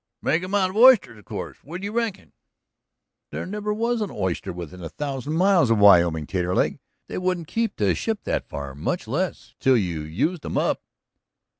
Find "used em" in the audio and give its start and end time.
10.11-10.57